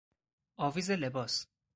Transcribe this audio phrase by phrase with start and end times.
[0.57, 1.47] آویز لباس